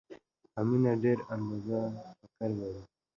امونه 0.59 0.91
ډېره 1.01 1.23
اندازه 1.35 1.79
شکر 2.19 2.49
لري 2.59 2.81